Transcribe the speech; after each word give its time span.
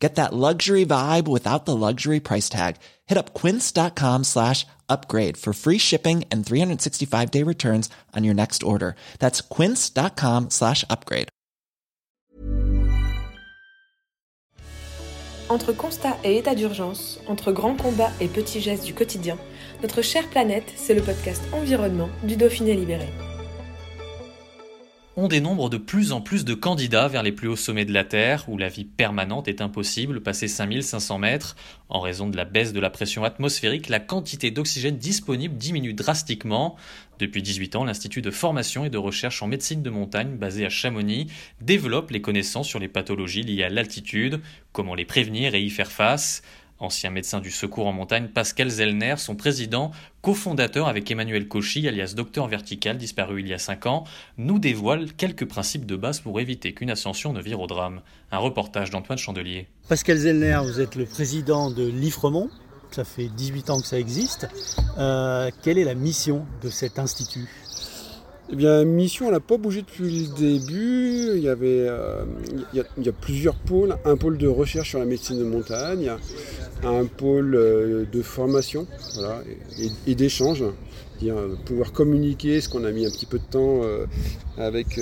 Get 0.00 0.14
that 0.14 0.32
luxury 0.32 0.86
vibe 0.86 1.28
without 1.28 1.66
the 1.66 1.76
luxury 1.76 2.20
price 2.20 2.48
tag. 2.48 2.76
Hit 3.06 3.18
up 3.18 3.34
quince.com 3.34 4.24
slash 4.24 4.66
upgrade 4.88 5.36
for 5.36 5.52
free 5.52 5.78
shipping 5.78 6.24
and 6.32 6.44
365 6.44 7.30
day 7.30 7.44
returns 7.44 7.90
on 8.16 8.24
your 8.24 8.34
next 8.34 8.62
order. 8.62 8.96
That's 9.18 9.42
quince.com 9.42 10.50
slash 10.50 10.84
upgrade. 10.88 11.28
Entre 15.50 15.72
constat 15.72 16.16
et 16.22 16.36
état 16.36 16.54
d'urgence, 16.54 17.18
entre 17.26 17.50
grands 17.50 17.74
combats 17.74 18.12
et 18.20 18.28
petits 18.28 18.60
gestes 18.60 18.84
du 18.84 18.94
quotidien, 18.94 19.36
notre 19.82 20.00
chère 20.00 20.28
planète, 20.28 20.72
c'est 20.76 20.94
le 20.94 21.02
podcast 21.02 21.42
Environnement 21.52 22.08
du 22.22 22.36
Dauphiné 22.36 22.74
Libéré. 22.74 23.08
On 25.16 25.26
dénombre 25.26 25.70
de 25.70 25.76
plus 25.76 26.12
en 26.12 26.20
plus 26.20 26.44
de 26.44 26.54
candidats 26.54 27.08
vers 27.08 27.24
les 27.24 27.32
plus 27.32 27.48
hauts 27.48 27.56
sommets 27.56 27.84
de 27.84 27.92
la 27.92 28.04
Terre, 28.04 28.44
où 28.48 28.56
la 28.56 28.68
vie 28.68 28.84
permanente 28.84 29.48
est 29.48 29.60
impossible, 29.60 30.20
passer 30.20 30.46
5500 30.46 31.18
mètres. 31.18 31.56
En 31.88 31.98
raison 31.98 32.28
de 32.28 32.36
la 32.36 32.44
baisse 32.44 32.72
de 32.72 32.78
la 32.78 32.90
pression 32.90 33.24
atmosphérique, 33.24 33.88
la 33.88 33.98
quantité 33.98 34.52
d'oxygène 34.52 34.98
disponible 34.98 35.56
diminue 35.56 35.94
drastiquement. 35.94 36.76
Depuis 37.18 37.42
18 37.42 37.74
ans, 37.74 37.84
l'Institut 37.84 38.22
de 38.22 38.30
formation 38.30 38.84
et 38.84 38.90
de 38.90 38.98
recherche 38.98 39.42
en 39.42 39.48
médecine 39.48 39.82
de 39.82 39.90
montagne, 39.90 40.36
basé 40.36 40.64
à 40.64 40.68
Chamonix, 40.68 41.26
développe 41.60 42.12
les 42.12 42.22
connaissances 42.22 42.68
sur 42.68 42.78
les 42.78 42.86
pathologies 42.86 43.42
liées 43.42 43.64
à 43.64 43.68
l'altitude, 43.68 44.40
comment 44.72 44.94
les 44.94 45.06
prévenir 45.06 45.56
et 45.56 45.60
y 45.60 45.70
faire 45.70 45.90
face. 45.90 46.42
Ancien 46.80 47.10
médecin 47.10 47.40
du 47.40 47.50
secours 47.50 47.86
en 47.86 47.92
montagne, 47.92 48.28
Pascal 48.28 48.70
Zellner, 48.70 49.16
son 49.18 49.36
président, 49.36 49.90
cofondateur 50.22 50.88
avec 50.88 51.10
Emmanuel 51.10 51.46
Cauchy, 51.46 51.86
alias 51.86 52.14
Docteur 52.16 52.48
Vertical, 52.48 52.96
disparu 52.96 53.40
il 53.40 53.48
y 53.48 53.52
a 53.52 53.58
5 53.58 53.84
ans, 53.84 54.04
nous 54.38 54.58
dévoile 54.58 55.12
quelques 55.12 55.44
principes 55.44 55.84
de 55.84 55.94
base 55.94 56.20
pour 56.20 56.40
éviter 56.40 56.72
qu'une 56.72 56.90
ascension 56.90 57.34
ne 57.34 57.42
vire 57.42 57.60
au 57.60 57.66
drame. 57.66 58.00
Un 58.32 58.38
reportage 58.38 58.88
d'Antoine 58.88 59.18
Chandelier. 59.18 59.68
Pascal 59.90 60.16
Zellner, 60.16 60.60
vous 60.64 60.80
êtes 60.80 60.96
le 60.96 61.04
président 61.04 61.70
de 61.70 61.86
l'IFREMONT. 61.86 62.48
Ça 62.92 63.04
fait 63.04 63.28
18 63.28 63.70
ans 63.70 63.80
que 63.80 63.86
ça 63.86 63.98
existe. 63.98 64.48
Euh, 64.98 65.50
quelle 65.62 65.76
est 65.76 65.84
la 65.84 65.94
mission 65.94 66.46
de 66.62 66.70
cet 66.70 66.98
institut? 66.98 67.48
Eh 68.52 68.56
bien, 68.56 68.84
mission, 68.84 69.26
elle 69.26 69.32
n'a 69.32 69.40
pas 69.40 69.56
bougé 69.56 69.82
depuis 69.82 70.28
le 70.28 70.36
début. 70.36 71.36
Il 71.36 71.42
y, 71.42 71.48
avait, 71.48 71.86
euh, 71.88 72.24
il, 72.72 73.04
y 73.04 73.08
a, 73.08 73.12
plusieurs 73.12 73.54
pôles. 73.54 73.96
Un 74.04 74.16
pôle 74.16 74.38
de 74.38 74.48
recherche 74.48 74.90
sur 74.90 74.98
la 74.98 75.04
médecine 75.04 75.38
de 75.38 75.44
montagne, 75.44 76.10
un 76.82 77.04
pôle 77.04 77.54
euh, 77.54 78.04
de 78.10 78.22
formation 78.22 78.86
et, 80.06 80.14
d'échange. 80.14 80.64
Euh, 81.22 81.54
pouvoir 81.66 81.92
communiquer 81.92 82.62
ce 82.62 82.68
qu'on 82.70 82.82
a 82.84 82.90
mis 82.90 83.04
un 83.04 83.10
petit 83.10 83.26
peu 83.26 83.38
de 83.38 83.44
temps 83.44 83.82
avec, 84.56 84.98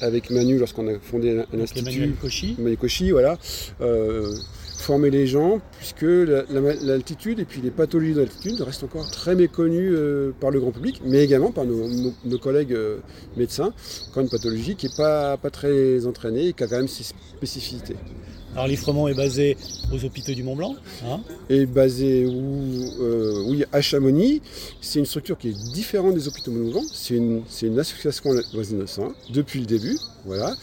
avec 0.00 0.30
Manu 0.30 0.58
lorsqu'on 0.58 0.88
a 0.88 0.98
fondé 0.98 1.44
l'institut. 1.52 1.88
Emmanuel 1.90 2.14
Cauchy. 2.20 2.56
Cauchy, 2.80 3.10
voilà 3.10 3.38
former 4.84 5.10
les 5.10 5.26
gens, 5.26 5.60
puisque 5.78 6.02
l'altitude 6.02 7.40
et 7.40 7.44
puis 7.44 7.60
les 7.62 7.70
pathologies 7.70 8.12
de 8.12 8.20
l'altitude 8.20 8.60
restent 8.60 8.84
encore 8.84 9.10
très 9.10 9.34
méconnues 9.34 9.94
euh, 9.94 10.32
par 10.38 10.50
le 10.50 10.60
grand 10.60 10.72
public, 10.72 11.00
mais 11.04 11.24
également 11.24 11.52
par 11.52 11.64
nos, 11.64 12.38
collègues 12.38 12.74
euh, 12.74 12.98
médecins, 13.36 13.72
quand 14.12 14.20
une 14.20 14.28
pathologie 14.28 14.76
qui 14.76 14.86
n'est 14.86 14.96
pas, 14.96 15.38
pas 15.38 15.50
très 15.50 16.06
entraînée 16.06 16.48
et 16.48 16.52
qui 16.52 16.62
a 16.62 16.66
quand 16.66 16.76
même 16.76 16.88
ses 16.88 17.04
spécificités. 17.36 17.96
Alors 18.54 18.68
l'IFREMONT 18.68 19.08
est 19.08 19.14
basé 19.14 19.56
aux 19.92 20.04
hôpitaux 20.04 20.32
du 20.32 20.44
Mont 20.44 20.54
Blanc 20.54 20.76
hein? 21.04 21.18
Est 21.48 21.66
basé 21.66 22.24
où, 22.24 23.02
euh, 23.02 23.42
oui, 23.48 23.64
à 23.72 23.80
Chamonix. 23.80 24.42
C'est 24.80 25.00
une 25.00 25.06
structure 25.06 25.36
qui 25.36 25.48
est 25.48 25.72
différente 25.72 26.14
des 26.14 26.28
hôpitaux 26.28 26.52
Blanc. 26.52 26.82
C'est 26.92 27.16
une, 27.16 27.42
une, 27.62 27.78
association 27.80 28.30
innocent 28.52 29.12
depuis 29.30 29.58
le 29.58 29.66
début, 29.66 29.98
voilà. 30.24 30.54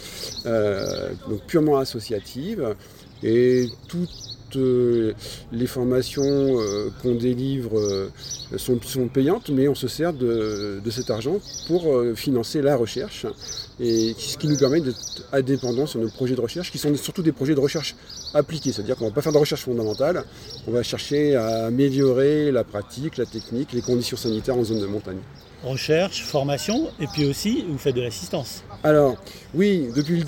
donc 1.27 1.41
purement 1.47 1.79
associative. 1.79 2.75
Et 3.23 3.69
toutes 3.87 4.09
euh, 4.55 5.13
les 5.51 5.67
formations 5.67 6.23
euh, 6.25 6.89
qu'on 7.01 7.15
délivre 7.15 7.77
euh, 7.79 8.09
sont, 8.57 8.79
payantes, 9.07 9.49
mais 9.49 9.67
on 9.67 9.75
se 9.75 9.87
sert 9.87 10.13
de, 10.13 10.81
cet 10.89 11.09
argent 11.09 11.39
pour 11.67 11.83
financer 12.15 12.61
la 12.61 12.75
recherche, 12.75 13.25
et 13.81 14.15
ce 14.17 14.37
qui 14.37 14.47
nous 14.47 14.57
permet 14.57 14.79
d'être 14.79 15.23
indépendants 15.33 15.87
sur 15.87 15.99
nos 15.99 16.09
projets 16.09 16.35
de 16.35 16.41
recherche, 16.41 16.71
qui 16.71 16.77
sont 16.77 16.95
surtout 16.95 17.23
des 17.23 17.31
projets 17.31 17.55
de 17.55 17.59
recherche 17.59 17.95
appliqués, 18.33 18.71
c'est-à-dire 18.71 18.95
qu'on 18.95 19.05
ne 19.05 19.09
va 19.09 19.15
pas 19.15 19.21
faire 19.21 19.33
de 19.33 19.37
recherche 19.37 19.63
fondamentale, 19.63 20.23
on 20.67 20.71
va 20.71 20.83
chercher 20.83 21.35
à 21.35 21.65
améliorer 21.65 22.51
la 22.51 22.63
pratique, 22.63 23.17
la 23.17 23.25
technique, 23.25 23.73
les 23.73 23.81
conditions 23.81 24.17
sanitaires 24.17 24.55
en 24.55 24.63
zone 24.63 24.79
de 24.79 24.85
montagne 24.85 25.19
recherche, 25.63 26.23
formation, 26.23 26.89
et 26.99 27.07
puis 27.07 27.25
aussi 27.25 27.63
vous 27.67 27.77
faites 27.77 27.95
de 27.95 28.01
l'assistance. 28.01 28.63
Alors 28.83 29.15
oui, 29.53 29.89
depuis 29.95 30.23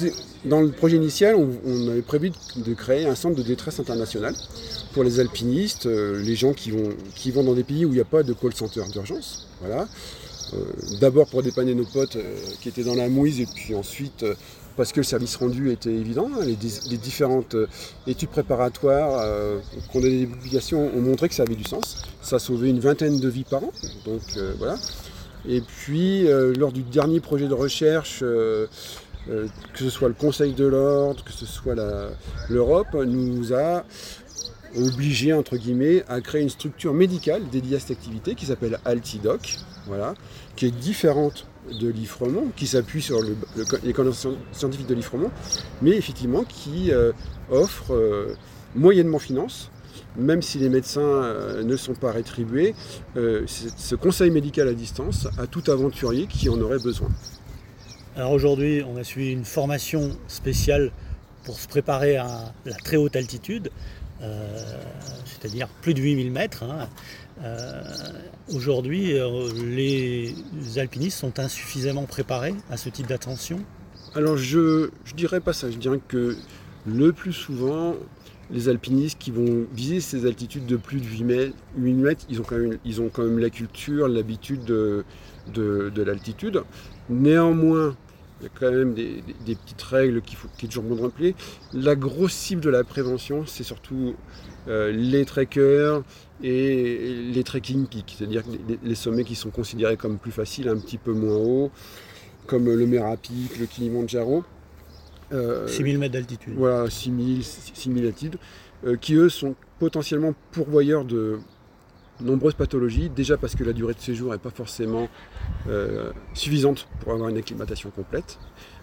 dans 0.46 0.62
le 0.62 0.70
projet 0.70 0.98
initial, 0.98 1.36
on, 1.36 1.88
avait 1.88 2.02
prévu 2.02 2.32
de, 2.58 2.74
créer 2.74 3.06
un 3.06 3.16
centre 3.16 3.36
de 3.36 3.44
détresse 3.44 3.80
international 3.80 4.36
pour 4.94 5.04
les 5.04 5.20
alpinistes, 5.20 5.86
euh, 5.86 6.22
les 6.22 6.36
gens 6.36 6.54
qui 6.54 6.70
vont, 6.70 6.90
qui 7.16 7.32
vont 7.32 7.44
dans 7.44 7.54
des 7.54 7.64
pays 7.64 7.86
où 7.86 7.90
il 7.90 7.96
n'y 7.96 8.02
a 8.02 8.06
pas 8.06 8.24
de 8.24 8.34
call 8.34 8.54
center 8.54 8.84
d'urgence. 8.92 9.48
Voilà. 9.62 9.88
Euh, 10.54 10.98
d'abord 11.00 11.28
pour 11.28 11.44
dépanner 11.44 11.74
nos 11.76 11.86
potes 11.86 12.16
euh, 12.16 12.36
qui 12.62 12.70
étaient 12.70 12.84
dans 12.84 12.96
la 12.96 13.10
mouise, 13.10 13.40
et 13.40 13.48
puis 13.48 13.76
ensuite 13.76 14.26
parce 14.76 14.92
que 14.92 15.02
le 15.02 15.04
service 15.04 15.36
rendu 15.36 15.72
était 15.72 15.94
évident. 15.94 16.30
Hein, 16.36 16.46
les, 16.46 16.98
différentes 16.98 17.56
études 18.08 18.30
préparatoires 18.30 19.24
qu'on 19.92 20.00
a 20.00 20.10
des 20.10 20.26
publications 20.26 20.90
ont 20.96 21.02
montré 21.02 21.30
que 21.30 21.36
ça 21.36 21.44
avait 21.44 21.54
du 21.54 21.64
sens. 21.64 22.02
Ça 22.24 22.40
sauvé 22.40 22.70
une 22.70 22.80
vingtaine 22.80 23.20
de 23.20 23.30
vies 23.30 23.44
par 23.44 23.64
an. 23.64 23.72
Donc 24.04 24.22
voilà. 24.58 24.78
Et 25.48 25.62
puis, 25.62 26.28
euh, 26.28 26.54
lors 26.58 26.72
du 26.72 26.84
dernier 26.84 27.20
projet 27.20 27.48
de 27.48 27.54
recherche, 27.54 28.20
euh, 28.22 28.68
euh, 29.30 29.48
que 29.74 29.80
ce 29.80 29.90
soit 29.90 30.08
le 30.08 30.14
Conseil 30.14 30.54
de 30.54 30.66
l'Ordre, 30.66 31.24
que 31.24 31.34
ce 31.34 31.46
soit 31.46 31.76
l'Europe, 32.50 32.94
nous 32.94 33.54
a 33.54 33.84
obligé, 34.78 35.34
entre 35.34 35.58
guillemets, 35.58 36.04
à 36.08 36.22
créer 36.22 36.42
une 36.42 36.50
structure 36.50 36.94
médicale 36.94 37.44
dédiée 37.52 37.78
à 37.78 37.80
cette 37.80 37.92
activité 37.92 38.36
qui 38.36 38.46
s'appelle 38.46 38.80
Altidoc, 38.86 39.58
voilà, 39.88 40.14
qui 40.56 40.66
est 40.66 40.72
différente 40.72 41.48
de 41.80 41.88
l'IFREMONT, 41.88 42.52
qui 42.56 42.68
s'appuie 42.68 43.02
sur 43.02 43.20
les 43.84 43.94
connaissances 43.94 44.36
scientifiques 44.52 44.88
de 44.88 44.96
l'IFREMONT, 44.96 45.32
mais 45.82 45.92
effectivement 45.92 46.44
qui 46.44 46.92
offre 47.50 48.36
moyennement 48.76 49.20
finance 49.20 49.72
même 50.16 50.42
si 50.42 50.60
les 50.60 50.70
médecins 50.70 51.02
euh, 51.02 51.64
ne 51.64 51.76
sont 51.76 51.94
pas 51.94 52.12
rétribués, 52.12 52.76
euh, 53.18 53.44
ce 53.48 53.96
conseil 53.96 54.32
médical 54.32 54.68
à 54.68 54.74
distance 54.74 55.28
à 55.38 55.48
tout 55.48 55.64
aventurier 55.72 56.28
qui 56.28 56.50
en 56.50 56.60
aurait 56.62 56.80
besoin. 56.80 57.10
Alors 58.16 58.32
aujourd'hui, 58.32 58.84
on 58.88 58.98
a 58.98 59.04
suivi 59.04 59.32
une 59.32 59.46
formation 59.46 60.12
spéciale 60.28 60.92
pour 61.46 61.60
se 61.60 61.68
préparer 61.68 62.18
à 62.18 62.54
la 62.66 62.76
très 62.76 62.96
haute 62.96 63.16
altitude, 63.16 63.68
euh, 63.68 64.03
c'est-à-dire 65.26 65.68
plus 65.82 65.94
de 65.94 66.02
8000 66.02 66.32
mètres. 66.32 66.64
Hein. 66.64 66.88
aujourd'hui, 68.54 69.14
les 69.66 70.36
alpinistes 70.78 71.20
sont 71.20 71.40
insuffisamment 71.40 72.04
préparés 72.04 72.56
à 72.70 72.78
ce 72.78 72.90
type 72.90 73.08
d'attention 73.08 73.60
Alors 74.16 74.38
je 74.38 74.86
ne 74.86 75.18
dirais 75.18 75.40
pas 75.40 75.54
ça, 75.54 75.70
je 75.70 75.78
dirais 75.78 76.00
que 76.08 76.38
le 76.86 77.14
plus 77.14 77.34
souvent, 77.34 77.96
les 78.52 78.70
alpinistes 78.70 79.18
qui 79.20 79.32
vont 79.32 79.66
viser 79.74 80.02
ces 80.02 80.26
altitudes 80.26 80.66
de 80.66 80.78
plus 80.78 81.00
de 81.00 81.06
8 81.06 81.24
mètres, 81.94 82.26
ils 82.30 82.40
ont 83.02 83.10
quand 83.10 83.24
même 83.24 83.40
la 83.40 83.50
culture, 83.50 84.08
l'habitude 84.08 84.64
de, 84.64 85.04
l'altitude. 85.96 86.64
Néanmoins, 87.10 87.96
il 88.40 88.44
y 88.44 88.48
a 88.48 88.52
quand 88.60 88.72
même 88.72 88.94
des, 88.94 89.24
petites 89.46 89.82
règles 89.82 90.22
qu'il 90.22 90.38
faut, 90.38 90.48
qui 90.58 90.66
est 90.66 90.70
toujours 90.70 90.84
bon 90.84 90.96
de 90.96 91.02
rappeler. 91.02 91.36
La 91.74 91.96
grosse 91.96 92.34
cible 92.34 92.62
de 92.62 92.70
la 92.70 92.84
prévention, 92.84 93.46
c'est 93.46 93.64
surtout 93.64 94.16
euh, 94.68 94.92
les 94.92 95.26
trekkers 95.26 96.04
et 96.42 97.32
les 97.32 97.44
trekking 97.44 97.88
peaks, 97.88 98.16
c'est-à-dire 98.18 98.44
les, 98.84 98.96
sommets 98.96 99.24
qui 99.24 99.36
sont 99.36 99.50
considérés 99.50 99.98
comme 99.98 100.18
plus 100.18 100.32
faciles, 100.32 100.68
un 100.68 100.78
petit 100.78 100.98
peu 100.98 101.14
moins 101.14 101.36
hauts, 101.36 101.72
comme 102.48 102.66
le 102.66 102.86
Merapic, 102.86 103.58
le 103.58 103.66
Kilimanjaro. 103.66 104.44
6000 105.32 105.96
euh, 105.96 106.00
mètres 106.00 106.14
d'altitude. 106.14 106.54
Voilà, 106.56 106.90
6000, 106.90 107.44
6000 107.44 108.06
altitudes, 108.06 108.40
euh, 108.86 108.98
qui 108.98 109.16
eux 109.16 109.30
sont 109.30 109.56
potentiellement 109.80 110.34
pourvoyeurs 110.52 111.06
de 111.06 111.40
nombreuses 112.24 112.54
pathologies, 112.54 113.10
déjà 113.10 113.38
parce 113.38 113.56
que 113.56 113.64
la 113.64 113.74
durée 113.74 113.94
de 113.94 114.00
séjour 114.00 114.32
n'est 114.32 114.38
pas 114.38 114.50
forcément 114.50 115.08
euh, 115.68 116.12
suffisante 116.34 116.88
pour 117.00 117.14
avoir 117.14 117.30
une 117.30 117.38
acclimatation 117.38 117.90
complète, 117.92 118.40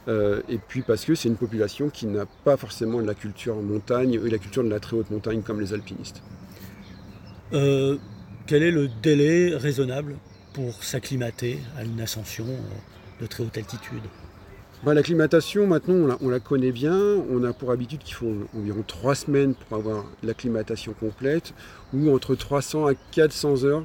et 0.09 0.59
puis 0.67 0.83
parce 0.83 1.05
que 1.05 1.15
c'est 1.15 1.29
une 1.29 1.37
population 1.37 1.89
qui 1.89 2.07
n'a 2.07 2.27
pas 2.45 2.57
forcément 2.57 2.99
la 2.99 3.15
culture 3.15 3.55
montagne 3.63 4.15
et 4.15 4.31
la 4.31 4.39
culture 4.39 4.65
de 4.65 4.69
la 4.69 4.81
très 4.81 4.97
haute 4.97 5.11
montagne 5.11 5.43
comme 5.43 5.61
les 5.61 5.73
alpinistes. 5.73 6.21
quel 7.51 8.63
est 8.63 8.73
le 8.73 8.89
délai 9.03 9.55
raisonnable 9.55 10.17
pour 10.53 10.83
s'acclimater 10.83 11.61
à 11.77 11.85
une 11.85 12.01
ascension 12.01 12.47
de 13.21 13.27
très 13.27 13.45
haute 13.45 13.57
altitude? 13.57 14.03
Bah, 14.85 14.94
L'acclimatation, 14.94 15.67
maintenant, 15.67 15.94
on 15.94 16.06
la, 16.06 16.19
on 16.23 16.29
la, 16.29 16.41
connaît 16.41 16.73
bien. 16.73 16.99
On 17.31 17.44
a 17.44 17.53
pour 17.53 17.71
habitude 17.71 18.00
qu'il 18.00 18.15
faut 18.15 18.32
environ 18.56 18.82
3 18.87 19.15
semaines 19.15 19.55
pour 19.55 19.79
avoir 19.79 20.05
l'acclimatation 20.23 20.94
complète, 20.99 21.55
ou 21.93 22.15
entre 22.15 22.35
300 22.35 22.87
à 22.87 22.94
400 23.12 23.65
heures 23.65 23.85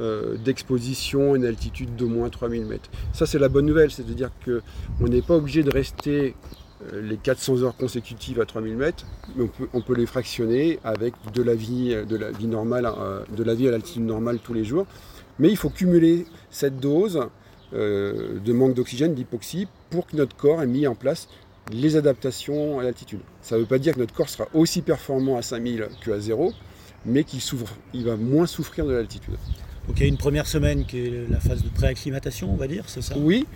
euh, 0.00 0.36
d'exposition 0.36 1.34
à 1.34 1.36
une 1.36 1.44
altitude 1.44 1.94
d'au 1.94 2.08
moins 2.08 2.28
3000 2.28 2.66
mètres. 2.66 2.90
Ça, 3.12 3.26
c'est 3.26 3.38
la 3.38 3.48
bonne 3.48 3.66
nouvelle, 3.66 3.92
c'est-à-dire 3.92 4.30
qu'on 4.44 5.06
n'est 5.06 5.22
pas 5.22 5.36
obligé 5.36 5.62
de 5.62 5.70
rester 5.70 6.34
euh, 6.92 7.00
les 7.00 7.16
400 7.16 7.62
heures 7.62 7.76
consécutives 7.76 8.40
à 8.40 8.44
3000 8.44 8.76
mètres, 8.76 9.06
mais 9.36 9.46
on 9.72 9.80
peut, 9.82 9.94
les 9.94 10.06
fractionner 10.06 10.80
avec 10.82 11.14
de 11.32 11.44
la 11.44 11.54
vie, 11.54 11.96
vie 12.36 12.48
normale, 12.48 12.90
euh, 12.98 13.22
de 13.36 13.44
la 13.44 13.54
vie 13.54 13.68
à 13.68 13.70
l'altitude 13.70 14.02
normale 14.02 14.40
tous 14.42 14.52
les 14.52 14.64
jours. 14.64 14.84
Mais 15.38 15.48
il 15.48 15.56
faut 15.56 15.70
cumuler 15.70 16.26
cette 16.50 16.80
dose 16.80 17.20
de 17.72 18.52
manque 18.52 18.74
d'oxygène, 18.74 19.14
d'hypoxie, 19.14 19.66
pour 19.94 20.08
que 20.08 20.16
notre 20.16 20.34
corps 20.34 20.60
ait 20.60 20.66
mis 20.66 20.88
en 20.88 20.96
place 20.96 21.28
les 21.72 21.94
adaptations 21.94 22.80
à 22.80 22.82
l'altitude. 22.82 23.20
Ça 23.42 23.54
ne 23.54 23.60
veut 23.60 23.66
pas 23.66 23.78
dire 23.78 23.94
que 23.94 24.00
notre 24.00 24.12
corps 24.12 24.28
sera 24.28 24.48
aussi 24.52 24.82
performant 24.82 25.36
à 25.36 25.42
5000 25.42 25.86
qu'à 26.04 26.18
0, 26.18 26.52
mais 27.06 27.22
qu'il 27.22 27.40
il 27.94 28.04
va 28.04 28.16
moins 28.16 28.46
souffrir 28.46 28.86
de 28.86 28.92
l'altitude. 28.92 29.34
Donc 29.86 29.98
il 29.98 30.02
y 30.02 30.06
a 30.06 30.08
une 30.08 30.16
première 30.16 30.48
semaine 30.48 30.84
qui 30.84 30.98
est 30.98 31.30
la 31.30 31.38
phase 31.38 31.62
de 31.62 31.68
préacclimatation, 31.68 32.52
on 32.52 32.56
va 32.56 32.66
dire, 32.66 32.84
c'est 32.88 33.02
ça? 33.02 33.14
Oui, 33.16 33.46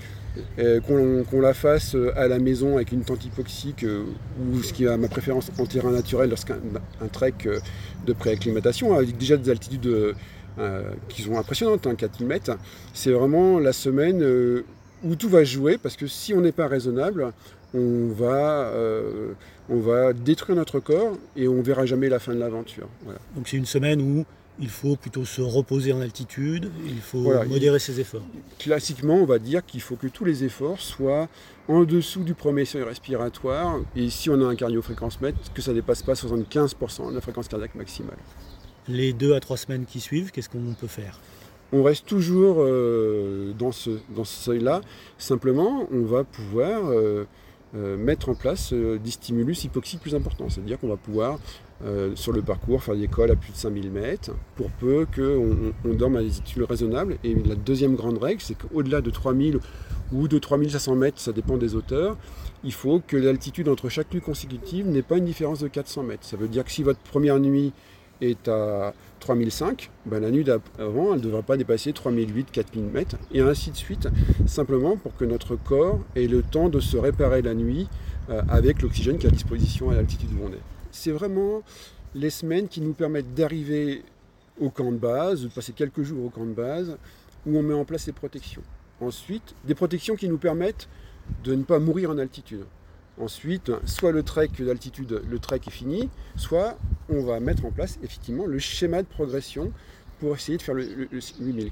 euh, 0.61 0.81
qu'on 0.81 1.41
la 1.41 1.55
fasse 1.55 1.97
euh, 1.97 2.13
à 2.17 2.29
la 2.29 2.39
maison 2.39 2.77
avec 2.77 2.93
une 2.93 3.03
tente 3.03 3.25
hypoxique 3.25 3.83
euh, 3.83 4.05
ou 4.53 4.63
ce 4.63 4.73
qui 4.73 4.87
a 4.87 4.97
ma 4.97 5.09
préférence 5.09 5.51
en 5.59 5.67
terrain 5.67 5.91
naturel 5.91 6.31
lorsqu'un 6.31 6.59
un 7.01 7.09
trek 7.09 7.35
de 8.07 8.13
préacclimatation 8.13 8.95
avec 8.95 9.17
déjà 9.19 9.37
des 9.37 9.51
altitudes 9.51 10.15
qui 11.09 11.23
sont 11.23 11.39
impressionnantes, 11.39 11.87
hein, 11.87 11.95
4000 11.95 12.27
mètres. 12.27 12.59
C'est 12.93 13.13
vraiment 13.13 13.61
la 13.61 13.73
semaine 13.73 14.65
où 15.05 15.15
tout 15.17 15.29
va 15.29 15.45
jouer 15.45 15.79
parce 15.79 15.97
que 15.97 16.07
si 16.07 16.35
on 16.35 16.41
n'est 16.41 16.53
pas 16.53 16.69
raisonnable, 16.69 17.33
on 17.75 18.09
va, 18.09 18.73
on 19.69 19.79
va 19.79 20.13
détruire 20.13 20.57
notre 20.57 20.81
corps 20.81 21.17
et 21.37 21.49
on 21.49 21.63
verra 21.63 21.87
jamais 21.87 22.09
la 22.09 22.19
fin 22.19 22.35
de 22.35 22.39
l'aventure. 22.39 22.89
Donc 23.35 23.49
c'est 23.49 23.57
une 23.57 23.67
semaine 23.67 24.01
où 24.01 24.25
il 24.61 24.69
faut 24.69 24.97
plutôt 24.97 25.25
se 25.25 25.41
reposer 25.41 25.93
en 25.93 26.01
altitude, 26.01 26.71
il 26.85 27.01
faut 27.01 27.33
modérer 27.45 27.79
ses 27.79 28.01
efforts. 28.01 28.27
Classiquement, 28.59 29.15
on 29.15 29.25
va 29.25 29.39
dire 29.39 29.65
qu'il 29.65 29.81
faut 29.81 29.95
que 29.97 30.09
tous 30.09 30.25
les 30.25 30.43
efforts 30.43 30.81
soient 30.81 31.29
en 31.69 31.85
dessous 31.85 32.25
du 32.25 32.35
premier 32.35 32.65
seuil 32.65 32.83
respiratoire, 32.83 33.79
et 33.95 34.11
si 34.11 34.31
on 34.31 34.41
a 34.41 34.51
un 34.51 34.57
cardio-fréquence-mètre, 34.57 35.39
que 35.55 35.63
ça 35.63 35.71
ne 35.71 35.77
dépasse 35.77 36.03
pas 36.03 36.15
75% 36.15 37.11
de 37.11 37.15
la 37.15 37.21
fréquence 37.21 37.47
cardiaque 37.47 37.75
maximale. 37.75 38.17
Les 38.89 39.13
deux 39.13 39.35
à 39.35 39.41
trois 39.41 39.59
semaines 39.59 39.85
qui 39.85 40.01
suivent, 40.01 40.31
qu'est-ce 40.33 40.49
qu'on 40.49 40.75
peut 40.81 40.87
faire? 40.87 41.21
On 41.73 41.83
reste 41.83 42.07
toujours 42.07 42.57
euh, 42.61 43.53
dans 43.59 43.73
ce, 43.73 43.91
seuil-là. 44.25 44.81
Simplement, 45.19 45.87
on 45.93 46.03
va 46.03 46.25
pouvoir 46.25 46.91
euh, 46.91 47.27
euh, 47.75 47.97
mettre 47.97 48.29
en 48.31 48.35
place 48.35 48.73
des 48.73 49.11
stimulus 49.11 49.65
hypoxiques 49.65 50.01
plus 50.01 50.15
importants. 50.15 50.49
C'est-à-dire 50.49 50.79
qu'on 50.79 50.89
va 50.89 50.97
pouvoir 50.97 51.39
sur 52.17 52.33
le 52.33 52.43
parcours, 52.43 52.83
faire 52.83 52.97
des 52.97 53.07
cols 53.07 53.31
à 53.31 53.37
plus 53.37 53.53
de 53.53 53.57
5000 53.57 53.93
mètres, 53.93 54.33
pour 54.57 54.69
peu 54.69 55.07
qu'on 55.15 55.73
on 55.85 55.95
dorme 55.95 56.17
à 56.17 56.23
des 56.23 56.39
altitudes 56.39 56.65
raisonnables. 56.65 57.19
Et 57.23 57.37
la 57.37 57.55
deuxième 57.55 57.95
grande 57.95 58.19
règle, 58.19 58.41
c'est 58.41 58.59
qu'au-delà 58.59 59.01
de 59.01 59.11
3000 59.11 59.61
ou 60.13 60.27
de 60.27 60.39
3500 60.41 60.97
mètres, 60.97 61.21
ça 61.21 61.31
dépend 61.31 61.57
des 61.57 61.77
hauteurs, 61.77 62.17
il 62.65 62.73
faut 62.73 63.01
que 63.07 63.17
l'altitude 63.17 63.69
entre 63.69 63.89
chaque 63.89 64.13
nuit 64.13 64.21
consécutive 64.21 64.89
n'ait 64.89 65.03
pas 65.03 65.19
une 65.19 65.25
différence 65.25 65.61
de 65.61 65.69
400 65.69 66.03
mètres. 66.03 66.25
Ça 66.25 66.37
veut 66.37 66.49
dire 66.49 66.65
que 66.65 66.73
si 66.73 66.83
votre 66.83 66.99
première 66.99 67.39
nuit 67.39 67.73
est 68.21 68.49
à 68.49 68.93
3005, 69.21 69.91
ben 70.07 70.21
la 70.21 70.31
nuit 70.31 70.45
d'avant, 70.45 71.13
elle 71.13 71.21
ne 71.21 71.25
devra 71.25 71.43
pas 71.43 71.57
dépasser 71.57 71.93
3008, 71.93 72.51
4000 72.51 72.85
mètres, 72.85 73.17
et 73.33 73.41
ainsi 73.41 73.71
de 73.71 73.77
suite, 73.77 74.09
simplement 74.47 74.97
pour 74.97 75.17
que 75.17 75.25
notre 75.25 75.57
corps 75.57 76.01
ait 76.17 76.27
le 76.27 76.43
temps 76.43 76.69
de 76.69 76.81
se 76.81 76.97
réparer 76.97 77.43
la 77.43 77.55
nuit 77.55 77.89
euh, 78.31 78.43
avec 78.49 78.83
l'oxygène 78.83 79.19
qui 79.19 79.27
est 79.27 79.31
à 79.31 79.33
disposition 79.33 79.91
à 79.91 79.95
l'altitude 79.95 80.31
où 80.33 80.47
on 80.47 80.53
est 80.53 80.61
c'est 80.91 81.13
vraiment 81.13 81.63
les 82.15 82.31
semaines 82.31 82.69
qui 82.69 82.81
nous 82.81 82.93
permettent 82.93 83.35
d'arriver 83.35 84.03
au 84.61 84.71
camp 84.71 84.91
de 84.91 84.97
base, 84.97 85.43
de 85.43 85.49
passer 85.49 85.73
quelques 85.73 86.03
jours 86.03 86.25
au 86.25 86.31
camp 86.31 86.45
de 86.45 86.53
base, 86.53 86.97
où 87.47 87.57
on 87.57 87.63
met 87.63 87.75
en 87.75 87.85
place 87.85 88.07
les 88.07 88.13
protections. 88.13 88.63
Ensuite, 89.01 89.55
des 89.65 89.75
protections 89.75 90.17
qui 90.17 90.29
nous 90.29 90.39
permettent 90.39 90.89
de 91.45 91.55
ne 91.55 91.63
pas 91.63 91.79
mourir 91.79 92.11
en 92.11 92.19
altitude. 92.19 92.65
Ensuite, 93.21 93.71
soit 93.85 94.13
le 94.13 94.23
trek 94.23 94.51
d'altitude, 94.59 95.23
le 95.29 95.39
trek 95.39 95.61
est 95.67 95.71
fini, 95.71 96.09
soit 96.37 96.77
on 97.09 97.23
va 97.23 97.41
mettre 97.41 97.65
en 97.65 97.71
place 97.71 97.99
effectivement 98.03 98.47
le 98.47 98.59
schéma 98.59 99.03
de 99.03 99.09
progression 99.09 99.73
pour 100.21 100.35
essayer 100.35 100.59
de 100.59 100.63
faire 100.63 100.75
le, 100.75 101.09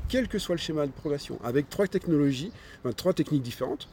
quel 0.09 0.29
que 0.29 0.39
soit 0.39 0.55
le 0.55 0.61
schéma 0.61 0.87
de 0.87 0.93
progression, 0.93 1.39
avec 1.43 1.69
trois 1.69 1.89
technologies, 1.89 2.53
trois 2.97 3.13
techniques 3.13 3.43
différentes 3.43 3.89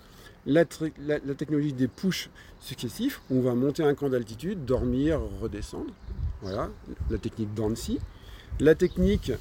la, 0.46 0.66
technologie 0.66 1.74
des 1.74 1.88
push 1.88 2.30
successifs, 2.60 3.22
on 3.30 3.42
va 3.42 3.56
monter 3.56 3.84
un 3.84 3.96
camp 3.96 4.10
d'altitude, 4.10 4.66
dormir, 4.66 5.22
redescendre. 5.42 5.94
Voilà, 6.42 6.70
la 7.10 7.18
technique 7.18 7.54
d'Annecy. 7.54 8.00
La 8.60 8.76
technique 8.76 9.32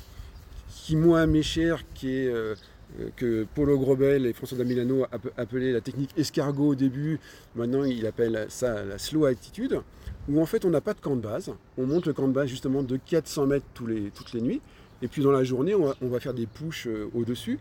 qui, 0.69 0.97
moi, 0.97 1.27
m'est 1.27 1.43
chère, 1.43 1.83
est 2.05 2.27
euh, 2.29 2.55
que 3.17 3.47
Paulo 3.55 3.79
Grobel 3.79 4.27
et 4.27 4.33
François 4.33 4.59
Damilano 4.59 5.07
appelaient 5.37 5.73
la 5.73 5.81
technique 5.81 6.11
escargot 6.17 6.69
au 6.69 6.75
début, 6.75 7.19
maintenant 7.57 7.85
il 7.85 8.07
appelle 8.07 8.47
ça 8.49 8.85
la 8.85 8.99
slow 8.99 9.25
altitude, 9.25 9.81
où 10.29 10.41
en 10.41 10.47
fait 10.47 10.65
on 10.65 10.71
n'a 10.71 10.81
pas 10.81 10.95
de 10.95 11.01
camp 11.01 11.17
de 11.17 11.21
base. 11.21 11.53
On 11.79 11.87
monte 11.87 12.07
le 12.07 12.13
camp 12.13 12.29
de 12.29 12.33
base 12.33 12.49
justement 12.49 12.83
de 12.83 12.97
400 12.97 13.47
mètres 13.47 13.67
toutes 13.75 14.33
les 14.33 14.41
nuits, 14.41 14.61
et 15.03 15.09
puis 15.09 15.23
dans 15.23 15.33
la 15.33 15.45
journée 15.45 15.75
on 15.75 16.09
va, 16.09 16.21
faire 16.21 16.35
des 16.35 16.47
pushes 16.47 16.87
euh, 16.87 17.11
au-dessus. 17.15 17.59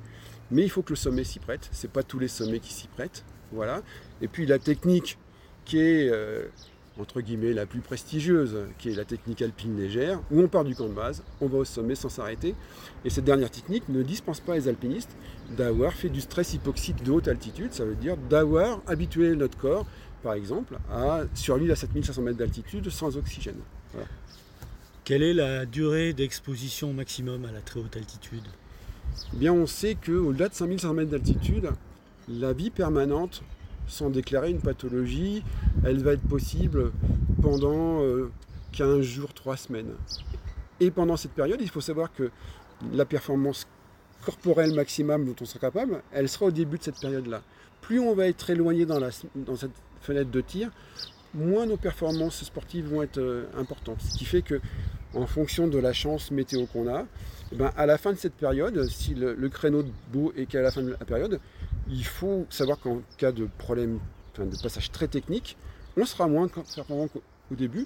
Mais 0.52 0.64
il 0.64 0.70
faut 0.70 0.82
que 0.82 0.92
le 0.92 0.98
sommet 0.98 1.24
s'y 1.24 1.40
prête. 1.40 1.70
Ce 1.72 1.88
n'est 1.88 1.94
pas 1.94 2.04
tous 2.04 2.20
les 2.20 2.28
sommets 2.28 2.60
qui 2.60 2.74
s'y 2.74 2.88
prêtent. 2.88 3.24
Voilà. 3.54 3.82
Et 4.22 4.28
puis 4.28 4.46
la 4.46 4.60
technique 4.60 5.18
qui 5.64 5.80
est 5.80 6.10
euh, 6.10 6.44
entre 7.00 7.22
guillemets 7.22 7.54
la 7.54 7.66
plus 7.66 7.80
prestigieuse, 7.80 8.58
qui 8.78 8.90
est 8.90 8.96
la 8.96 9.06
technique 9.06 9.42
alpine 9.42 9.78
légère, 9.78 10.20
où 10.30 10.42
on 10.42 10.48
part 10.48 10.64
du 10.64 10.76
camp 10.76 10.88
de 10.88 10.94
base, 10.94 11.24
on 11.40 11.48
va 11.48 11.60
au 11.60 11.66
sommet 11.66 11.96
sans 11.96 12.10
s'arrêter. 12.10 12.56
Et 13.06 13.10
cette 13.10 13.24
dernière 13.24 13.50
technique 13.50 13.88
ne 13.90 14.04
dispense 14.04 14.40
pas 14.40 14.56
les 14.56 14.68
alpinistes 14.68 15.16
d'avoir 15.56 15.94
fait 15.94 16.10
du 16.10 16.22
stress 16.22 16.54
hypoxique 16.54 17.04
de 17.04 17.12
haute 17.12 17.28
altitude, 17.28 17.74
ça 17.74 17.86
veut 17.86 17.96
dire 17.96 18.18
d'avoir 18.30 18.82
habitué 18.88 19.36
notre 19.36 19.58
corps, 19.58 19.86
par 20.24 20.34
exemple, 20.34 20.78
à 20.92 21.22
survivre 21.34 21.74
à 21.74 21.76
7500 21.76 22.22
mètres 22.22 22.38
d'altitude 22.38 22.90
sans 22.90 23.18
oxygène. 23.18 23.60
Quelle 25.04 25.24
est 25.24 25.34
la 25.34 25.66
durée 25.66 26.14
d'exposition 26.14 26.94
maximum 26.94 27.46
à 27.46 27.52
la 27.52 27.62
très 27.62 27.80
haute 27.80 27.98
altitude 27.98 28.44
eh 29.34 29.38
bien 29.38 29.54
on 29.54 29.68
sait 29.68 29.96
qu'au-delà 29.96 30.50
de 30.50 30.54
5500 30.54 30.94
mètres 30.94 31.12
d'altitude, 31.12 31.70
la 32.28 32.54
vie 32.54 32.70
permanente, 32.70 33.44
sans 33.88 34.10
déclarer 34.10 34.52
une 34.52 34.62
pathologie, 34.62 35.44
elle 35.84 36.02
va 36.04 36.14
être 36.14 36.22
possible 36.22 36.92
pendant 37.42 38.02
15 38.74 38.88
euh, 38.88 39.02
jours, 39.02 39.34
3 39.34 39.58
semaines. 39.58 39.92
Et 40.80 40.92
pendant 40.92 41.18
cette 41.18 41.32
période, 41.32 41.60
il 41.62 41.70
faut 41.70 41.82
savoir 41.82 42.14
que 42.14 42.32
la 42.94 43.06
performance 43.06 43.68
corporelle 44.24 44.74
maximum 44.74 45.26
dont 45.26 45.36
on 45.42 45.46
sera 45.46 45.60
capable, 45.60 46.02
elle 46.12 46.30
sera 46.30 46.46
au 46.46 46.52
début 46.52 46.78
de 46.78 46.84
cette 46.84 47.00
période-là. 47.00 47.42
Plus 47.82 48.00
on 48.00 48.14
va 48.14 48.28
être 48.28 48.50
éloigné 48.50 48.86
dans, 48.86 49.00
dans 49.36 49.56
cette 49.56 49.72
fenêtre 50.02 50.32
de 50.32 50.42
tir, 50.42 50.72
moins 51.34 51.66
nos 51.66 51.78
performances 51.78 52.44
sportives 52.44 52.88
vont 52.88 53.04
être 53.04 53.20
euh, 53.20 53.46
importantes. 53.58 54.02
Ce 54.02 54.18
qui 54.18 54.26
fait 54.26 54.42
que, 54.42 54.60
en 55.14 55.28
fonction 55.28 55.68
de 55.68 55.78
la 55.78 55.94
chance 55.94 56.32
météo 56.32 56.66
qu'on 56.66 56.88
a, 56.88 57.06
eh 57.52 57.56
ben, 57.56 57.72
à 57.76 57.86
la 57.86 57.98
fin 57.98 58.14
de 58.14 58.18
cette 58.18 58.34
période, 58.34 58.88
si 58.88 59.14
le, 59.14 59.50
créneau 59.50 59.84
de 59.84 59.92
beau 60.12 60.32
est 60.38 60.46
qu'à 60.46 60.62
la 60.62 60.72
fin 60.72 60.82
de 60.82 60.92
la 60.92 61.06
période, 61.06 61.40
il 61.90 62.06
faut 62.06 62.46
savoir 62.50 62.80
qu'en 62.80 63.02
cas 63.18 63.32
de 63.32 63.48
problème, 63.58 64.00
de 64.38 64.62
passage 64.62 64.92
très 64.92 65.08
technique, 65.08 65.58
on 65.98 66.06
sera 66.06 66.28
moins 66.28 66.48
performant 66.48 67.10
qu'au 67.52 67.56
début. 67.56 67.86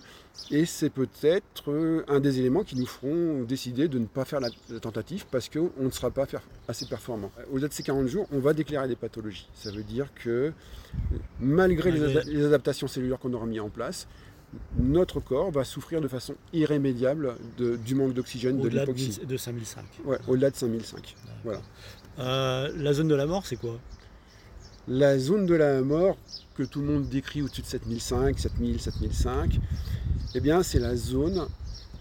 Et 0.51 0.65
c'est 0.65 0.89
peut-être 0.89 1.71
euh, 1.71 2.03
un 2.07 2.19
des 2.19 2.39
éléments 2.39 2.63
qui 2.63 2.75
nous 2.75 2.85
feront 2.85 3.43
décider 3.43 3.87
de 3.87 3.99
ne 3.99 4.05
pas 4.05 4.25
faire 4.25 4.39
la, 4.39 4.49
tentative 4.79 5.25
parce 5.31 5.49
qu'on 5.49 5.71
ne 5.79 5.89
sera 5.89 6.11
pas 6.11 6.27
assez 6.67 6.85
performant. 6.85 7.31
Au-delà 7.51 7.67
de 7.67 7.73
ces 7.73 7.83
40 7.83 8.07
jours, 8.07 8.27
on 8.31 8.39
va 8.39 8.53
déclarer 8.53 8.87
des 8.87 8.95
pathologies. 8.95 9.47
Ça 9.53 9.71
veut 9.71 9.83
dire 9.83 10.13
que 10.13 10.53
malgré 11.39 11.91
les 11.91 12.45
adaptations 12.45 12.87
cellulaires 12.87 13.19
qu'on 13.19 13.33
aura 13.33 13.45
mis 13.45 13.59
en 13.59 13.69
place, 13.69 14.07
notre 14.77 15.19
corps 15.19 15.51
va 15.51 15.63
souffrir 15.63 16.01
de 16.01 16.07
façon 16.07 16.35
irrémédiable 16.53 17.35
du 17.57 17.95
manque 17.95 18.13
d'oxygène, 18.13 18.59
de 18.59 18.69
l'hypoxie. 18.69 19.19
de 19.25 19.37
5005. 19.37 19.83
Ouais, 20.05 20.17
au-delà 20.27 20.49
de 20.51 20.55
5005. 20.55 21.15
Voilà. 21.43 21.61
Euh, 22.19 22.71
la 22.77 22.93
zone 22.93 23.07
de 23.07 23.15
la 23.15 23.25
mort, 23.25 23.45
c'est 23.45 23.57
quoi? 23.57 23.79
La 24.87 25.17
zone 25.17 25.45
de 25.45 25.55
la 25.55 25.81
mort 25.81 26.17
que 26.55 26.63
tout 26.63 26.79
le 26.81 26.85
monde 26.85 27.09
décrit 27.09 27.41
au-dessus 27.41 27.61
de 27.61 27.67
7005, 27.67 28.39
7000, 28.39 28.79
7005, 28.79 29.59
eh 30.35 30.39
bien, 30.39 30.63
c'est 30.63 30.79
la 30.79 30.95
zone 30.95 31.47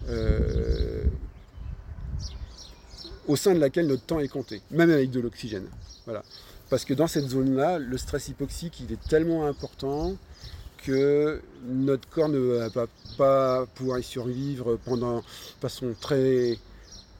euh, 0.09 1.03
au 3.27 3.35
sein 3.35 3.53
de 3.53 3.59
laquelle 3.59 3.87
notre 3.87 4.03
temps 4.03 4.19
est 4.19 4.27
compté, 4.27 4.61
même 4.71 4.91
avec 4.91 5.09
de 5.09 5.19
l'oxygène. 5.19 5.65
Voilà. 6.05 6.23
Parce 6.69 6.85
que 6.85 6.93
dans 6.93 7.07
cette 7.07 7.29
zone-là, 7.29 7.79
le 7.79 7.97
stress 7.97 8.27
hypoxique, 8.27 8.83
est 8.89 9.09
tellement 9.09 9.47
important 9.47 10.15
que 10.85 11.41
notre 11.65 12.07
corps 12.09 12.29
ne 12.29 12.37
va 12.37 12.87
pas, 13.17 13.65
pouvoir 13.73 13.99
y 13.99 14.03
survivre 14.03 14.77
pendant 14.85 15.23
façon 15.59 15.95
très 15.99 16.59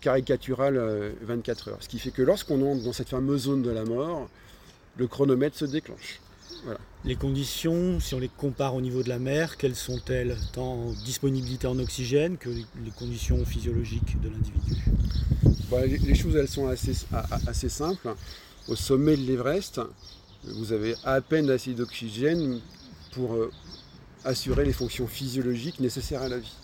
caricaturale 0.01 1.13
24 1.23 1.67
euh, 1.67 1.71
heures. 1.71 1.77
Ce 1.81 1.89
qui 1.89 1.97
fait 1.97 2.11
que 2.11 2.21
lorsqu'on 2.21 2.61
entre 2.61 2.83
dans 2.83 2.93
cette 2.93 3.09
fameuse 3.09 3.43
zone 3.43 3.63
de 3.63 3.71
la 3.71 3.83
mort, 3.83 4.29
le 4.97 5.07
chronomètre 5.07 5.57
se 5.57 5.65
déclenche. 5.65 6.19
Les 7.03 7.15
conditions, 7.15 7.99
si 7.99 8.15
on 8.15 8.19
les 8.19 8.29
compare 8.29 8.73
au 8.73 8.81
niveau 8.81 9.03
de 9.03 9.09
la 9.09 9.19
mer, 9.19 9.57
quelles 9.57 9.75
sont-elles 9.75 10.35
Tant 10.53 10.73
en 10.73 10.91
disponibilité 11.05 11.67
en 11.67 11.77
oxygène 11.77 12.37
que 12.37 12.49
les 12.49 12.91
conditions 12.97 13.45
physiologiques 13.45 14.19
de 14.21 14.29
l'individu? 14.29 14.83
Bah, 15.69 15.85
les, 15.85 16.15
choses, 16.15 16.35
elles 16.35 16.47
sont 16.47 16.67
assez, 16.67 16.93
assez 17.45 17.69
simples. 17.69 18.15
Au 18.67 18.75
sommet 18.75 19.15
de 19.15 19.21
l'Everest, 19.21 19.81
vous 20.43 20.73
avez 20.73 20.95
à 21.03 21.21
peine 21.21 21.49
assez 21.51 21.73
d'oxygène 21.73 22.59
pour 23.11 23.35
euh, 23.35 23.51
assurer 24.23 24.65
les 24.65 24.73
fonctions 24.73 25.07
physiologiques 25.07 25.79
nécessaires 25.79 26.23
à 26.23 26.29
la 26.29 26.39
vie. 26.39 26.55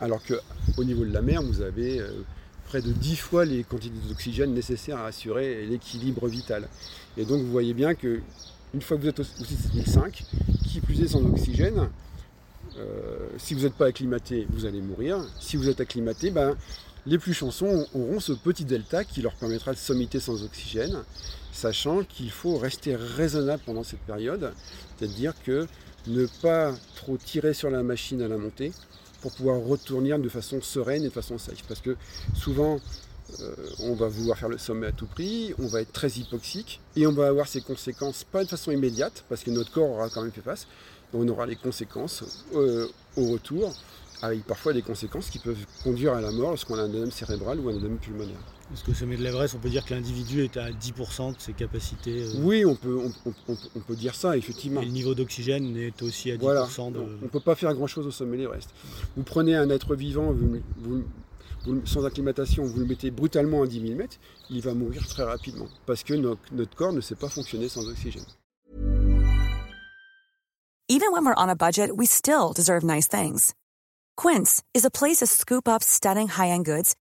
Alors 0.00 0.20
qu'au 0.24 0.84
niveau 0.84 1.04
de 1.04 1.12
la 1.12 1.22
mer, 1.22 1.42
vous 1.42 1.62
avez 1.62 2.00
euh, 2.00 2.10
près 2.66 2.82
de 2.82 2.92
10 2.92 3.16
fois 3.16 3.44
les 3.44 3.64
quantités 3.64 3.96
d'oxygène 4.08 4.52
nécessaires 4.52 4.98
à 4.98 5.06
assurer 5.06 5.64
l'équilibre 5.66 6.28
vital. 6.28 6.68
Et 7.16 7.24
donc 7.24 7.40
vous 7.40 7.50
voyez 7.50 7.74
bien 7.74 7.94
que 7.94 8.20
une 8.74 8.82
fois 8.82 8.96
que 8.96 9.02
vous 9.02 9.08
êtes 9.08 9.20
au 9.20 9.24
6005, 9.24 10.24
qui 10.68 10.80
plus 10.80 11.00
est 11.00 11.08
sans 11.08 11.24
oxygène, 11.24 11.88
euh, 12.78 13.28
si 13.38 13.54
vous 13.54 13.62
n'êtes 13.62 13.74
pas 13.74 13.86
acclimaté, 13.86 14.46
vous 14.50 14.66
allez 14.66 14.80
mourir. 14.80 15.24
Si 15.40 15.56
vous 15.56 15.68
êtes 15.68 15.80
acclimaté, 15.80 16.30
ben, 16.30 16.54
les 17.06 17.18
plus 17.18 17.32
chansons 17.32 17.86
auront 17.94 18.20
ce 18.20 18.32
petit 18.32 18.64
delta 18.64 19.04
qui 19.04 19.22
leur 19.22 19.34
permettra 19.34 19.72
de 19.72 19.78
sommiter 19.78 20.20
sans 20.20 20.42
oxygène, 20.42 21.04
sachant 21.52 22.02
qu'il 22.02 22.30
faut 22.30 22.58
rester 22.58 22.96
raisonnable 22.96 23.62
pendant 23.64 23.84
cette 23.84 24.00
période, 24.00 24.52
c'est-à-dire 24.98 25.32
que 25.44 25.66
ne 26.08 26.26
pas 26.42 26.74
trop 26.96 27.16
tirer 27.16 27.54
sur 27.54 27.70
la 27.70 27.82
machine 27.82 28.20
à 28.22 28.28
la 28.28 28.36
montée 28.36 28.72
pour 29.26 29.32
pouvoir 29.32 29.60
retourner 29.60 30.16
de 30.16 30.28
façon 30.28 30.62
sereine 30.62 31.02
et 31.02 31.08
de 31.08 31.12
façon 31.12 31.36
safe. 31.36 31.60
Parce 31.66 31.80
que 31.80 31.96
souvent, 32.32 32.78
euh, 33.40 33.54
on 33.80 33.94
va 33.94 34.06
vouloir 34.06 34.38
faire 34.38 34.48
le 34.48 34.56
sommet 34.56 34.86
à 34.86 34.92
tout 34.92 35.06
prix, 35.06 35.52
on 35.58 35.66
va 35.66 35.80
être 35.80 35.90
très 35.90 36.10
hypoxique 36.10 36.80
et 36.94 37.08
on 37.08 37.12
va 37.12 37.26
avoir 37.26 37.48
ses 37.48 37.60
conséquences, 37.60 38.22
pas 38.22 38.44
de 38.44 38.48
façon 38.48 38.70
immédiate, 38.70 39.24
parce 39.28 39.42
que 39.42 39.50
notre 39.50 39.72
corps 39.72 39.90
aura 39.90 40.10
quand 40.10 40.22
même 40.22 40.30
fait 40.30 40.42
face, 40.42 40.68
on 41.12 41.26
aura 41.26 41.44
les 41.44 41.56
conséquences 41.56 42.46
euh, 42.54 42.86
au 43.16 43.32
retour, 43.32 43.74
avec 44.22 44.44
parfois 44.44 44.72
des 44.72 44.82
conséquences 44.82 45.28
qui 45.28 45.40
peuvent 45.40 45.66
conduire 45.82 46.12
à 46.12 46.20
la 46.20 46.30
mort 46.30 46.50
lorsqu'on 46.50 46.78
a 46.78 46.82
un 46.82 46.88
œdème 46.88 47.10
cérébral 47.10 47.58
ou 47.58 47.68
un 47.68 47.74
œdème 47.74 47.98
pulmonaire. 47.98 48.55
Est-ce 48.72 48.82
que 48.82 48.92
sommet 48.92 49.16
de 49.16 49.22
l'Everest, 49.22 49.54
on 49.54 49.58
peut 49.58 49.68
dire 49.68 49.84
que 49.84 49.94
l'individu 49.94 50.42
est 50.42 50.56
à 50.56 50.70
10% 50.70 51.36
de 51.36 51.40
ses 51.40 51.52
capacités 51.52 52.24
euh 52.24 52.40
Oui, 52.40 52.64
on 52.64 52.74
peut, 52.74 52.98
on, 53.48 53.80
peut 53.80 53.94
dire 53.94 54.14
ça, 54.14 54.36
effectivement. 54.36 54.80
Et 54.80 54.86
le 54.86 54.90
niveau 54.90 55.14
d'oxygène 55.14 55.76
est 55.76 56.02
aussi 56.02 56.32
à 56.32 56.36
10% 56.36 56.38
voilà. 56.40 56.66
de... 56.66 56.98
On 56.98 57.06
ne 57.22 57.28
peut 57.28 57.40
pas 57.40 57.54
faire 57.54 57.72
grand-chose 57.74 58.06
au 58.06 58.10
sommet 58.10 58.36
de 58.36 58.42
l'Everest. 58.42 58.70
Vous 59.16 59.22
prenez 59.22 59.54
un 59.54 59.70
être 59.70 59.94
vivant, 59.94 60.32
vous, 60.32 61.04
sans 61.84 62.04
acclimatation, 62.04 62.64
vous 62.64 62.80
le 62.80 62.86
mettez 62.86 63.12
brutalement 63.12 63.62
à 63.62 63.66
10 63.66 63.80
000 63.82 63.94
mètres, 63.94 64.16
il 64.50 64.60
va 64.62 64.74
mourir 64.74 65.06
très 65.06 65.22
rapidement. 65.22 65.68
Parce 65.86 66.02
que 66.02 66.14
notre, 66.14 66.40
notre 66.52 66.74
corps 66.74 66.92
ne 66.92 67.00
sait 67.00 67.14
pas 67.14 67.28
fonctionner 67.28 67.68
sans 67.68 67.88
oxygène. 67.88 68.26
Even 70.88 71.10
when 71.12 71.24
we're 71.24 71.34
on 71.36 71.48
a 71.48 71.56
budget, 71.56 71.90
we 71.96 72.06
still 72.06 72.52
deserve 72.54 72.84
nice 72.84 73.08
things. 73.08 73.54
Quince 74.16 74.62
is 74.72 74.84
a 74.84 74.90
place 74.90 75.16
to 75.16 75.26
scoop 75.26 75.66
up 75.68 75.82
stunning 75.82 76.28
high-end 76.28 76.64
goods 76.64 76.94